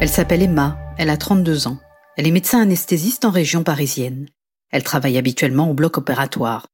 Elle 0.00 0.08
s'appelle 0.08 0.42
Emma, 0.42 0.78
elle 0.96 1.10
a 1.10 1.16
32 1.16 1.66
ans. 1.66 1.78
Elle 2.16 2.28
est 2.28 2.32
médecin 2.32 2.60
anesthésiste 2.60 3.24
en 3.24 3.30
région 3.30 3.64
parisienne. 3.64 4.28
Elle 4.70 4.84
travaille 4.84 5.18
habituellement 5.18 5.68
au 5.68 5.74
bloc 5.74 5.98
opératoire. 5.98 6.68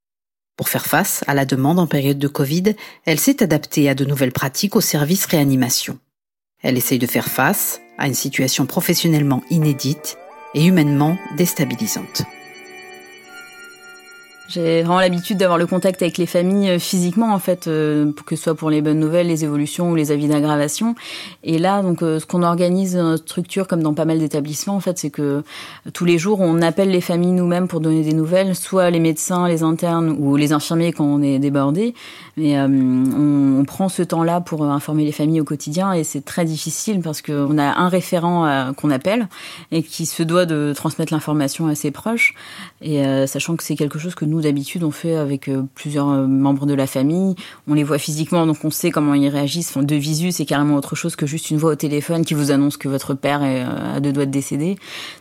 Pour 0.58 0.68
faire 0.68 0.84
face 0.84 1.24
à 1.26 1.32
la 1.32 1.46
demande 1.46 1.78
en 1.78 1.86
période 1.86 2.18
de 2.18 2.28
Covid, 2.28 2.74
elle 3.06 3.18
s'est 3.18 3.42
adaptée 3.42 3.88
à 3.88 3.94
de 3.94 4.04
nouvelles 4.04 4.32
pratiques 4.32 4.76
au 4.76 4.82
service 4.82 5.24
réanimation. 5.24 5.98
Elle 6.62 6.76
essaye 6.76 6.98
de 6.98 7.06
faire 7.06 7.28
face 7.28 7.80
à 7.96 8.08
une 8.08 8.14
situation 8.14 8.66
professionnellement 8.66 9.42
inédite 9.48 10.18
et 10.52 10.66
humainement 10.66 11.16
déstabilisante. 11.38 12.24
J'ai 14.46 14.82
vraiment 14.82 15.00
l'habitude 15.00 15.38
d'avoir 15.38 15.56
le 15.56 15.66
contact 15.66 16.02
avec 16.02 16.18
les 16.18 16.26
familles 16.26 16.72
euh, 16.72 16.78
physiquement 16.78 17.32
en 17.32 17.38
fait, 17.38 17.66
euh, 17.66 18.12
que 18.26 18.36
ce 18.36 18.42
soit 18.42 18.54
pour 18.54 18.68
les 18.68 18.82
bonnes 18.82 19.00
nouvelles, 19.00 19.26
les 19.26 19.42
évolutions 19.42 19.90
ou 19.90 19.94
les 19.94 20.12
avis 20.12 20.28
d'aggravation. 20.28 20.94
Et 21.44 21.56
là, 21.56 21.80
donc, 21.80 22.02
euh, 22.02 22.20
ce 22.20 22.26
qu'on 22.26 22.42
organise 22.42 22.94
dans 22.94 23.04
notre 23.04 23.24
structure, 23.24 23.66
comme 23.66 23.82
dans 23.82 23.94
pas 23.94 24.04
mal 24.04 24.18
d'établissements, 24.18 24.76
en 24.76 24.80
fait, 24.80 24.98
c'est 24.98 25.08
que 25.08 25.42
tous 25.94 26.04
les 26.04 26.18
jours, 26.18 26.40
on 26.40 26.60
appelle 26.60 26.90
les 26.90 27.00
familles 27.00 27.32
nous-mêmes 27.32 27.68
pour 27.68 27.80
donner 27.80 28.02
des 28.02 28.12
nouvelles, 28.12 28.54
soit 28.54 28.90
les 28.90 28.98
médecins, 29.00 29.48
les 29.48 29.62
internes 29.62 30.14
ou 30.18 30.36
les 30.36 30.52
infirmiers 30.52 30.92
quand 30.92 31.06
on 31.06 31.22
est 31.22 31.38
débordé. 31.38 31.94
Mais 32.36 32.60
on, 32.60 33.60
on, 33.60 33.64
prend 33.64 33.88
ce 33.88 34.02
temps-là 34.02 34.42
pour 34.42 34.64
informer 34.64 35.06
les 35.06 35.12
familles 35.12 35.40
au 35.40 35.44
quotidien 35.44 35.94
et 35.94 36.04
c'est 36.04 36.22
très 36.22 36.44
difficile 36.44 37.00
parce 37.00 37.22
qu'on 37.22 37.56
a 37.56 37.78
un 37.78 37.88
référent 37.88 38.72
qu'on 38.76 38.90
appelle 38.90 39.28
et 39.72 39.82
qui 39.82 40.04
se 40.04 40.22
doit 40.22 40.44
de 40.44 40.72
transmettre 40.74 41.12
l'information 41.12 41.66
à 41.66 41.74
ses 41.74 41.90
proches. 41.90 42.34
Et 42.82 43.02
sachant 43.26 43.56
que 43.56 43.62
c'est 43.62 43.76
quelque 43.76 43.98
chose 43.98 44.14
que 44.14 44.24
nous 44.24 44.33
nous, 44.34 44.40
d'habitude, 44.40 44.82
on 44.82 44.90
fait 44.90 45.14
avec 45.14 45.48
euh, 45.48 45.62
plusieurs 45.74 46.08
euh, 46.08 46.26
membres 46.26 46.66
de 46.66 46.74
la 46.74 46.88
famille. 46.88 47.36
On 47.68 47.74
les 47.74 47.84
voit 47.84 47.98
physiquement, 47.98 48.46
donc 48.46 48.64
on 48.64 48.70
sait 48.70 48.90
comment 48.90 49.14
ils 49.14 49.28
réagissent. 49.28 49.78
de 49.78 49.94
visu, 49.94 50.32
c'est 50.32 50.44
carrément 50.44 50.74
autre 50.74 50.96
chose 50.96 51.14
que 51.14 51.24
juste 51.24 51.50
une 51.50 51.56
voix 51.56 51.72
au 51.72 51.76
téléphone 51.76 52.24
qui 52.24 52.34
vous 52.34 52.50
annonce 52.50 52.76
que 52.76 52.88
votre 52.88 53.14
père 53.14 53.44
est 53.44 53.62
euh, 53.62 53.96
à 53.96 54.00
deux 54.00 54.12
doigts 54.12 54.26
de 54.26 54.32
décéder. 54.32 54.76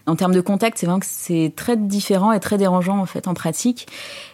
En 0.08 0.16
termes 0.16 0.34
de 0.34 0.42
contact, 0.42 0.80
c'est 0.80 0.88
vrai 0.88 1.00
que 1.00 1.06
c'est 1.08 1.54
très 1.56 1.78
différent 1.78 2.32
et 2.32 2.40
très 2.40 2.58
dérangeant, 2.58 2.98
en 2.98 3.06
fait, 3.06 3.28
en 3.28 3.36
pratique. 3.36 3.88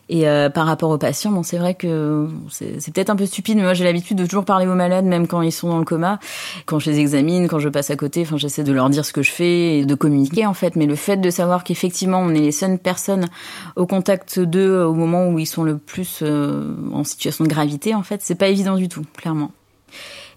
Et 0.09 0.27
euh, 0.27 0.49
par 0.49 0.65
rapport 0.65 0.89
aux 0.89 0.97
patients, 0.97 1.31
bon, 1.31 1.43
c'est 1.43 1.59
vrai 1.59 1.75
que 1.75 2.27
c'est 2.49 2.91
peut-être 2.91 3.11
un 3.11 3.15
peu 3.15 3.27
stupide, 3.27 3.57
mais 3.57 3.63
moi 3.63 3.75
j'ai 3.75 3.83
l'habitude 3.83 4.17
de 4.17 4.25
toujours 4.25 4.43
parler 4.43 4.65
aux 4.65 4.73
malades, 4.73 5.05
même 5.05 5.27
quand 5.27 5.43
ils 5.43 5.51
sont 5.51 5.69
dans 5.69 5.77
le 5.77 5.85
coma, 5.85 6.19
quand 6.65 6.79
je 6.79 6.89
les 6.89 6.99
examine, 6.99 7.47
quand 7.47 7.59
je 7.59 7.69
passe 7.69 7.91
à 7.91 7.95
côté. 7.95 8.23
Enfin, 8.23 8.37
j'essaie 8.37 8.63
de 8.63 8.73
leur 8.73 8.89
dire 8.89 9.05
ce 9.05 9.13
que 9.13 9.21
je 9.21 9.31
fais 9.31 9.77
et 9.77 9.85
de 9.85 9.95
communiquer 9.95 10.47
en 10.47 10.55
fait. 10.55 10.75
Mais 10.75 10.87
le 10.87 10.95
fait 10.95 11.17
de 11.17 11.29
savoir 11.29 11.63
qu'effectivement 11.63 12.19
on 12.19 12.29
est 12.29 12.39
les 12.39 12.51
seules 12.51 12.79
personnes 12.79 13.27
au 13.75 13.85
contact 13.85 14.39
d'eux 14.39 14.83
au 14.83 14.95
moment 14.95 15.29
où 15.29 15.37
ils 15.37 15.45
sont 15.45 15.63
le 15.63 15.77
plus 15.77 16.19
euh, 16.23 16.73
en 16.91 17.03
situation 17.03 17.43
de 17.43 17.49
gravité, 17.49 17.93
en 17.93 18.03
fait, 18.03 18.21
c'est 18.23 18.35
pas 18.35 18.47
évident 18.47 18.77
du 18.77 18.89
tout, 18.89 19.03
clairement. 19.15 19.51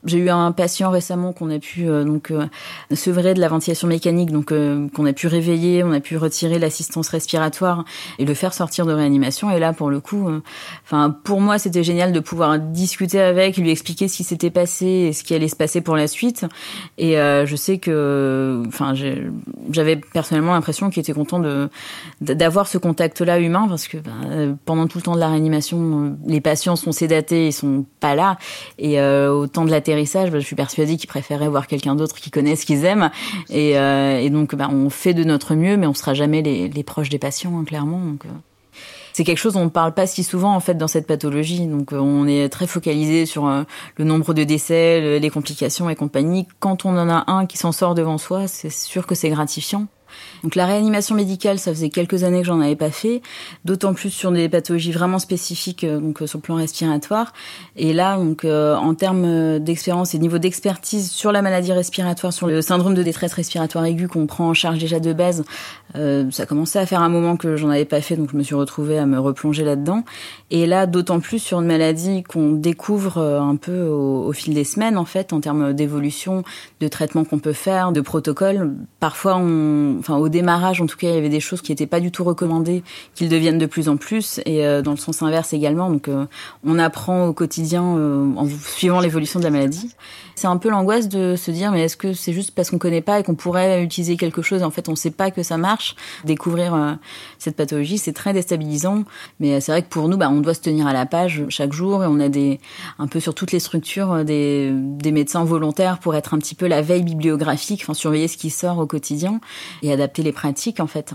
J'ai 0.05 0.19
eu 0.19 0.31
un 0.31 0.51
patient 0.51 0.91
récemment 0.91 1.33
qu'on 1.33 1.49
a 1.51 1.61
pu 1.61 1.89
euh, 1.89 2.03
donc 2.03 2.33
euh, 2.33 2.47
sevrer 2.93 3.35
de 3.35 3.41
la 3.41 3.47
ventilation 3.47 3.87
mécanique, 3.87 4.33
donc 4.33 4.51
euh, 4.51 4.89
qu'on 4.89 5.07
a 5.07 5.13
pu 5.13 5.29
réveiller, 5.29 5.85
on 5.85 5.93
a 5.93 6.01
pu 6.01 6.17
retirer 6.17 6.59
l'assistance 6.59 7.09
respiratoire 7.09 7.85
et 8.19 8.25
le 8.25 8.35
faire 8.35 8.53
sortir 8.53 8.85
de 8.85 8.93
réanimation. 8.93 9.51
Et 9.53 9.61
là, 9.61 9.73
pour 9.73 9.91
le 9.91 10.01
coup, 10.01 10.29
enfin 10.85 11.17
pour 11.23 11.41
moi, 11.41 11.59
c'était 11.59 11.85
génial 11.85 12.13
de 12.13 12.19
pouvoir 12.19 12.59
discuter 12.59 13.21
avec, 13.21 13.57
lui 13.57 13.71
expliquer 13.71 14.09
ce 14.09 14.17
qui 14.17 14.25
s'était 14.25 14.51
passé 14.51 14.87
et 14.87 15.13
ce 15.13 15.23
qui 15.23 15.35
allait 15.35 15.47
se 15.47 15.55
passer 15.55 15.81
pour 15.81 15.95
la 15.95 16.09
suite. 16.09 16.47
Et 16.99 17.15
je 17.15 17.57
sais 17.57 17.79
que, 17.79 18.63
enfin, 18.67 18.95
j'avais 19.71 19.97
personnellement 19.97 20.55
l'impression 20.55 20.91
qu'il 20.91 21.01
était 21.01 21.13
content 21.13 21.39
de 21.39 21.69
d'avoir 22.21 22.67
ce 22.67 22.79
contact-là 22.79 23.39
humain 23.39 23.67
parce 23.69 23.87
que 23.87 23.99
ben, 23.99 24.57
pendant 24.65 24.87
tout 24.87 24.99
le 24.99 25.03
temps 25.03 25.15
de 25.15 25.21
la 25.21 25.29
réanimation, 25.29 26.17
les 26.27 26.41
patients 26.41 26.77
sont 26.77 26.93
sédatés, 26.93 27.49
ils 27.49 27.53
sont 27.53 27.85
pas 28.01 28.15
là, 28.15 28.39
et 28.79 29.01
au 29.01 29.47
temps 29.47 29.65
de 29.65 29.71
la 29.71 29.81
bah, 30.31 30.39
je 30.39 30.45
suis 30.45 30.57
persuadée 30.57 30.97
qu'ils 30.97 31.09
préféraient 31.09 31.49
voir 31.49 31.67
quelqu'un 31.67 31.95
d'autre 31.95 32.17
qui 32.17 32.31
connaît 32.31 32.57
ce 32.57 32.67
qu'ils 32.67 32.85
aiment. 32.85 33.11
Et, 33.51 33.79
euh, 33.79 34.29
donc, 34.29 34.55
bah, 34.55 34.69
on 34.71 34.91
fait 34.91 35.15
de 35.15 35.25
notre 35.25 35.55
mieux, 35.55 35.77
mais 35.77 35.87
on 35.87 35.95
sera 35.95 36.15
jamais 36.15 36.43
les, 36.43 36.83
proches 36.85 37.09
des 37.09 37.19
patients, 37.19 37.59
hein, 37.59 37.65
clairement. 37.65 38.01
Donc, 38.01 38.25
euh, 38.25 38.29
c'est 39.13 39.25
quelque 39.25 39.39
chose 39.39 39.55
dont 39.55 39.61
on 39.61 39.65
ne 39.65 39.71
parle 39.71 39.93
pas 39.93 40.07
si 40.07 40.25
souvent 40.25 40.55
en 40.55 40.61
fait 40.61 40.75
dans 40.75 40.89
cette 40.89 41.07
pathologie. 41.07 41.67
Donc 41.67 41.93
euh, 41.93 41.99
on 41.99 42.27
est 42.27 42.49
très 42.49 42.67
focalisé 42.67 43.27
sur 43.27 43.47
le 43.47 44.05
nombre 44.05 44.33
de 44.33 44.43
décès, 44.43 45.19
les 45.19 45.31
complications 45.31 45.91
et 45.91 45.95
compagnie. 45.95 46.49
Quand 46.61 46.87
on 46.87 46.97
en 46.97 47.11
a 47.11 47.31
un 47.31 47.45
qui 47.45 47.59
s'en 47.59 47.73
sort 47.73 47.95
devant 47.95 48.17
soi, 48.17 48.49
c'est 48.49 48.71
sûr 48.71 49.07
que 49.07 49.15
c'est 49.15 49.29
gratifiant. 49.29 49.87
Donc 50.43 50.55
la 50.55 50.67
réanimation 50.67 51.15
médicale, 51.15 51.59
ça 51.59 51.73
faisait 51.73 51.91
quelques 51.91 52.25
années 52.25 52.41
que 52.41 52.47
j'en 52.47 52.61
avais 52.61 52.77
pas 52.77 52.91
fait, 52.91 53.23
d'autant 53.65 53.95
plus 53.95 54.11
sur 54.11 54.33
des 54.33 54.49
pathologies 54.49 54.93
vraiment 54.93 55.19
spécifiques, 55.19 55.85
euh, 55.85 56.01
donc 56.01 56.23
euh, 56.23 56.27
sur 56.27 56.39
le 56.39 56.43
plan 56.43 56.57
respiratoire. 56.57 57.33
Et 57.77 57.93
là, 57.93 58.17
donc 58.17 58.45
euh, 58.45 58.75
en 58.77 58.95
termes 58.95 59.59
d'expérience 59.59 60.15
et 60.15 60.19
de 60.19 60.23
niveau 60.23 60.39
d'expertise 60.39 61.11
sur 61.11 61.33
la 61.33 61.43
maladie 61.43 61.73
respiratoire, 61.73 62.33
sur 62.33 62.47
le 62.47 62.63
syndrome 62.63 62.95
de 62.95 63.03
détresse 63.03 63.35
respiratoire 63.35 63.85
aiguë 63.85 64.09
qu'on 64.09 64.27
prend 64.27 64.49
en 64.49 64.55
charge 64.55 64.79
déjà 64.79 65.01
de 65.01 65.13
base, 65.13 65.45
euh, 65.97 66.31
ça 66.31 66.47
commençait 66.47 66.79
à 66.79 66.87
faire 66.87 67.03
un 67.03 67.09
moment 67.09 67.37
que 67.37 67.57
j'en 67.57 67.71
avais 67.71 67.85
pas 67.85 68.01
fait, 68.01 68.17
donc 68.17 68.31
je 68.33 68.37
me 68.37 68.43
suis 68.43 68.55
retrouvée 68.55 68.99
à 68.99 69.07
me 69.07 69.19
replonger 69.19 69.65
là-dedans. 69.65 70.05
Et 70.51 70.67
là, 70.67 70.87
d'autant 70.87 71.21
plus 71.21 71.39
sur 71.39 71.61
une 71.61 71.67
maladie 71.67 72.23
qu'on 72.23 72.53
découvre 72.53 73.19
un 73.19 73.57
peu 73.57 73.83
au, 73.83 74.27
au, 74.27 74.33
fil 74.33 74.55
des 74.55 74.65
semaines, 74.65 74.97
en 74.97 75.05
fait, 75.05 75.33
en 75.33 75.41
termes 75.41 75.73
d'évolution, 75.73 76.43
de 76.81 76.89
traitement 76.89 77.25
qu'on 77.25 77.39
peut 77.39 77.53
faire, 77.53 77.93
de 77.93 78.01
protocole. 78.01 78.73
Parfois, 79.01 79.37
on, 79.37 80.02
enfin, 80.03 80.17
au 80.17 80.29
démarrage, 80.29 80.81
en 80.81 80.87
tout 80.87 80.97
cas, 80.97 81.09
il 81.09 81.15
y 81.15 81.19
avait 81.19 81.29
des 81.29 81.41
choses 81.41 81.63
qui 81.63 81.71
n'étaient 81.71 81.87
pas 81.87 82.01
du 82.01 82.11
tout 82.11 82.25
recommandées, 82.25 82.83
qu'ils 83.15 83.29
deviennent 83.29 83.59
de 83.59 83.67
plus 83.67 83.89
en 83.89 83.97
plus, 83.97 84.41
et 84.45 84.67
euh, 84.67 84.83
dans 84.83 84.91
le 84.91 84.97
sens 84.97 85.23
inverse 85.23 85.53
également. 85.53 85.91
Donc, 85.91 86.09
euh, 86.09 86.27
on 86.65 86.79
apprend 86.79 87.27
au 87.27 87.33
quotidien 87.33 87.97
euh, 87.97 88.27
en 88.37 88.49
suivant 88.49 89.01
l'évolution 89.01 89.39
de 89.39 89.45
la 89.45 89.51
maladie. 89.51 89.91
C'est 90.35 90.49
un 90.49 90.57
peu 90.57 90.71
l'angoisse 90.71 91.09
de 91.09 91.37
se 91.37 91.51
dire, 91.51 91.71
mais 91.71 91.83
est-ce 91.83 91.97
que 91.97 92.13
c'est 92.15 92.33
juste 92.33 92.51
parce 92.51 92.71
qu'on 92.71 92.79
connaît 92.79 93.01
pas 93.01 93.21
et 93.21 93.23
qu'on 93.23 93.37
pourrait 93.37 93.83
utiliser 93.85 94.17
quelque 94.17 94.43
chose, 94.43 94.63
en 94.63 94.71
fait, 94.71 94.89
on 94.89 94.97
sait 94.97 95.11
pas 95.11 95.31
que 95.31 95.43
ça 95.43 95.57
marche? 95.57 95.95
Découvrir 96.25 96.99
cette 97.39 97.55
pathologie, 97.55 97.99
c'est 97.99 98.13
très 98.13 98.33
déstabilisant. 98.33 99.05
Mais 99.39 99.61
c'est 99.61 99.71
vrai 99.71 99.83
que 99.83 99.89
pour 99.89 100.09
nous, 100.09 100.17
bah, 100.17 100.31
on 100.31 100.41
doit 100.41 100.55
se 100.55 100.61
tenir 100.61 100.87
à 100.87 100.93
la 100.93 101.07
page 101.07 101.45
chaque 101.49 101.73
jour, 101.73 102.03
et 102.03 102.07
on 102.07 102.19
a 102.19 102.29
des, 102.29 102.61
un 102.99 103.07
peu 103.07 103.21
sur 103.21 103.35
toutes 103.35 103.53
les 103.53 103.61
structures, 103.61 104.25
des, 104.25 104.73
des 104.73 105.13
médecins 105.13 105.45
volontaires 105.45 105.99
pour 105.99 106.15
être 106.17 106.35
un 106.35 106.39
petit 106.39 106.55
peu 106.55 106.67
la 106.67 106.83
veille 106.83 107.05
bibliographique, 107.05 107.83
enfin 107.85 107.95
surveiller 107.95 108.27
ce 108.27 108.37
qui 108.37 108.51
sort 108.51 108.79
au 108.79 108.87
quotidien 108.87 109.41
et 109.83 109.92
adapter 109.93 110.23
les 110.23 110.33
pratiques 110.33 110.81
en 110.81 110.87
fait. 110.87 111.15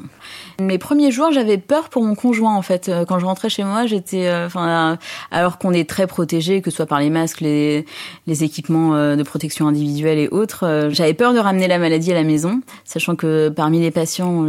Mes 0.60 0.78
premiers 0.78 1.12
jours, 1.12 1.32
j'avais 1.32 1.58
peur 1.58 1.90
pour 1.90 2.04
mon 2.04 2.16
conjoint 2.16 2.56
en 2.56 2.62
fait. 2.62 2.90
Euh, 2.90 3.06
quand 3.06 3.20
je 3.20 3.26
rentrais 3.26 3.50
chez 3.50 3.64
moi, 3.64 3.86
j'étais, 3.86 4.28
euh, 4.28 4.48
enfin, 4.48 4.98
alors 5.32 5.58
qu'on 5.58 5.74
est 5.74 5.88
très 5.88 6.08
protégé, 6.08 6.62
que 6.62 6.72
ce 6.72 6.78
soit 6.78 6.86
par 6.86 7.00
les 7.00 7.10
masques, 7.10 7.42
les, 7.42 7.86
équipements 8.28 8.96
euh, 8.96 9.16
de 9.16 9.24
protection 9.24 9.68
individuelle 9.68 10.20
et 10.20 10.30
autres, 10.30 10.90
j'avais 10.92 11.14
peur 11.14 11.34
de 11.34 11.40
ramener 11.40 11.68
la 11.68 11.80
maladie 11.80 12.12
à 12.12 12.16
la 12.16 12.24
maison, 12.24 12.62
sachant 12.86 13.16
que 13.16 13.50
parmi 13.50 13.80
les 13.80 13.92
patients, 13.92 14.46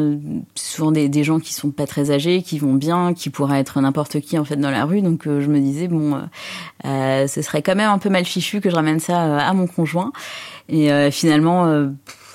souvent 0.54 0.92
des, 0.92 1.08
des, 1.08 1.24
gens 1.24 1.40
qui 1.40 1.54
sont 1.54 1.70
pas 1.70 1.86
très 1.86 2.10
âgés, 2.10 2.42
qui 2.42 2.58
vont 2.58 2.74
bien, 2.74 3.14
qui 3.14 3.30
pourraient 3.30 3.60
être 3.60 3.80
n'importe 3.80 4.20
qui 4.20 4.38
en 4.38 4.44
fait 4.44 4.56
dans 4.56 4.70
la 4.70 4.84
rue. 4.84 5.00
Donc 5.00 5.22
je 5.24 5.46
me 5.46 5.58
disais 5.58 5.88
bon, 5.88 6.20
ce 6.84 7.42
serait 7.42 7.62
quand 7.62 7.74
même 7.74 7.90
un 7.90 7.98
peu 7.98 8.08
mal 8.10 8.24
fichu 8.24 8.60
que 8.60 8.70
je 8.70 8.74
ramène 8.74 9.00
ça 9.00 9.38
à 9.38 9.52
mon 9.54 9.66
conjoint. 9.66 10.12
Et 10.68 10.90
finalement 11.10 11.88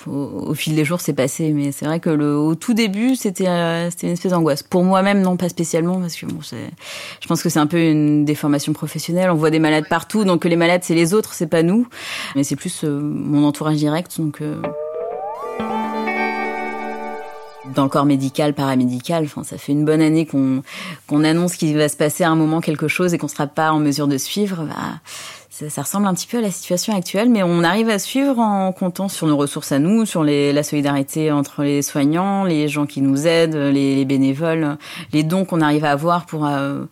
au, 0.08 0.53
fil 0.53 0.75
des 0.75 0.86
jours, 0.86 1.02
c'est 1.02 1.14
passé. 1.14 1.52
Mais 1.52 1.72
c'est 1.72 1.86
vrai 1.86 2.00
que 2.00 2.09
le, 2.09 2.38
au 2.38 2.56
tout 2.56 2.74
début, 2.74 3.16
c'était 3.16 3.47
euh, 3.47 3.90
c'était 3.90 4.08
une 4.08 4.14
espèce 4.14 4.31
d'angoisse. 4.31 4.64
Pour 4.64 4.84
moi-même, 4.84 5.22
non, 5.22 5.38
pas 5.38 5.50
spécialement, 5.50 6.00
parce 6.00 6.16
que 6.16 6.25
bon, 6.25 6.40
je 6.41 7.28
pense 7.28 7.44
que 7.44 7.50
c'est 7.50 7.59
un 7.59 7.68
peu 7.68 7.81
une 7.81 8.25
déformation 8.25 8.74
professionnelle. 8.74 9.30
On 9.30 9.36
voit 9.36 9.52
des 9.52 9.59
malades 9.59 9.88
partout, 9.90 10.24
donc 10.24 10.46
les 10.46 10.56
malades, 10.56 10.81
c'est 10.84 10.96
les 10.96 11.14
autres, 11.14 11.34
c'est 11.34 11.47
pas 11.47 11.64
nous. 11.64 11.88
Mais 12.36 12.44
c'est 12.44 12.56
plus 12.56 12.84
euh, 12.84 13.00
mon 13.02 13.46
entourage 13.46 13.78
direct, 13.78 14.19
donc. 14.19 14.41
Euh, 14.41 14.62
dans 17.74 17.84
le 17.84 17.90
corps 17.90 18.06
médical, 18.06 18.53
paramédical. 18.53 19.24
Enfin, 19.25 19.44
ça 19.44 19.58
fait 19.58 19.72
une 19.72 19.85
bonne 19.85 20.02
année 20.02 20.25
qu'on 20.25 20.64
qu'on 21.08 21.24
annonce 21.24 21.56
qu'il 21.56 21.75
va 21.78 21.90
se 21.90 21.97
passer 21.97 22.24
à 22.24 22.30
un 22.30 22.35
moment 22.35 22.62
quelque 22.62 22.88
chose 22.88 23.14
et 23.14 23.18
qu'on 23.18 23.28
sera 23.28 23.47
pas 23.47 23.72
en 23.72 23.80
mesure 23.80 24.08
de 24.08 24.18
suivre. 24.18 24.66
Bah, 24.66 25.00
ça, 25.69 25.81
ressemble 25.81 26.07
un 26.07 26.13
petit 26.13 26.28
peu 26.28 26.38
à 26.38 26.41
la 26.41 26.51
situation 26.51 26.96
actuelle, 26.96 27.29
mais 27.29 27.44
on 27.44 27.63
arrive 27.63 27.90
à 27.90 28.00
suivre 28.00 28.40
en 28.40 28.72
comptant 28.72 29.09
sur 29.09 29.28
nos 29.28 29.38
ressources 29.38 29.72
à 29.72 29.79
nous, 29.79 30.05
sur 30.05 30.23
les, 30.23 30.53
la 30.53 30.64
solidarité 30.64 31.32
entre 31.32 31.64
les 31.64 31.82
soignants, 31.82 32.43
les 32.43 32.67
gens 32.67 32.85
qui 32.85 33.02
nous 33.02 33.28
aident, 33.28 33.55
les, 33.55 33.96
les 33.96 34.05
bénévoles, 34.05 34.78
les 35.11 35.23
dons 35.23 35.46
qu'on 35.46 35.61
arrive 35.61 35.85
à 35.85 35.91
avoir 35.91 36.26
pour 36.26 36.46
euh, 36.46 36.85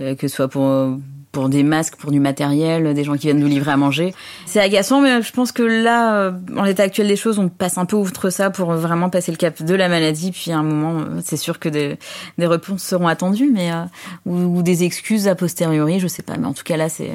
euh 0.00 0.14
que 0.14 0.28
ce 0.28 0.36
soit 0.36 0.48
pour 0.48 0.96
pour 1.32 1.48
des 1.48 1.62
masques, 1.62 1.96
pour 1.96 2.10
du 2.10 2.20
matériel, 2.20 2.92
des 2.92 3.04
gens 3.04 3.14
qui 3.14 3.26
viennent 3.26 3.40
nous 3.40 3.48
livrer 3.48 3.72
à 3.72 3.76
manger. 3.78 4.14
C'est 4.44 4.60
agaçant, 4.60 5.00
mais 5.00 5.22
je 5.22 5.32
pense 5.32 5.50
que 5.50 5.62
là, 5.62 6.16
euh, 6.16 6.32
en 6.56 6.62
l'état 6.62 6.82
actuel 6.82 7.08
des 7.08 7.16
choses, 7.16 7.38
on 7.38 7.48
passe 7.48 7.78
un 7.78 7.86
peu 7.86 7.96
outre 7.96 8.28
ça 8.28 8.50
pour 8.50 8.72
vraiment 8.72 9.08
passer 9.08 9.32
le 9.32 9.38
cap 9.38 9.62
de 9.62 9.74
la 9.74 9.88
maladie. 9.88 10.30
Puis 10.30 10.52
à 10.52 10.58
un 10.58 10.62
moment, 10.62 11.00
euh, 11.00 11.20
c'est 11.24 11.38
sûr 11.38 11.58
que 11.58 11.70
des, 11.70 11.96
des, 12.36 12.46
réponses 12.46 12.82
seront 12.82 13.08
attendues, 13.08 13.50
mais 13.50 13.72
euh, 13.72 13.84
ou, 14.26 14.62
des 14.62 14.84
excuses 14.84 15.26
a 15.26 15.34
posteriori, 15.34 16.00
je 16.00 16.06
sais 16.06 16.22
pas. 16.22 16.36
Mais 16.36 16.46
en 16.46 16.52
tout 16.52 16.64
cas 16.64 16.76
là, 16.76 16.90
c'est 16.90 17.12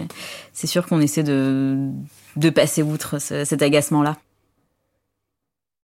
c'est 0.52 0.68
sûr 0.68 0.88
qu'on 0.88 1.00
essaie 1.00 1.24
de 1.24 1.78
de 2.36 2.50
passer 2.50 2.82
outre 2.82 3.20
cet 3.20 3.62
agacement 3.62 4.04
là. 4.04 4.16